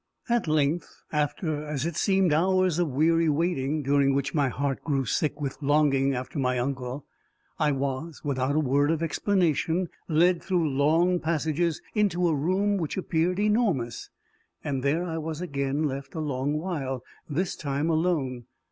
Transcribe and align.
At 0.29 0.47
length, 0.47 1.03
after, 1.11 1.63
as 1.63 1.85
it 1.85 1.95
seemed, 1.95 2.33
hours 2.33 2.79
of 2.79 2.89
weary 2.89 3.29
waiting, 3.29 3.83
during 3.83 4.15
which 4.15 4.33
my 4.33 4.49
heart 4.49 4.83
grew 4.83 5.05
sick 5.05 5.39
with 5.39 5.61
longing 5.61 6.15
after 6.15 6.39
my 6.39 6.57
uncle, 6.57 7.05
I 7.59 7.71
was, 7.73 8.23
without 8.23 8.55
a 8.55 8.59
word 8.59 8.89
of 8.89 9.03
explanation, 9.03 9.89
led 10.07 10.41
through 10.41 10.67
long 10.73 11.19
passages 11.19 11.83
into 11.93 12.27
a 12.27 12.33
room 12.35 12.77
which 12.77 12.97
appeared 12.97 13.37
enormous. 13.39 14.09
There 14.63 15.03
I 15.05 15.19
was 15.19 15.39
again 15.39 15.83
left 15.83 16.15
a 16.15 16.19
long 16.19 16.57
while 16.57 17.03
this 17.29 17.55
time 17.55 17.91
alone. 17.91 18.45